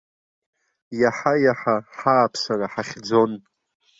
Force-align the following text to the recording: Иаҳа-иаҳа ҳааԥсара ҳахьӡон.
Иаҳа-иаҳа 1.01 1.75
ҳааԥсара 1.97 2.67
ҳахьӡон. 2.73 3.31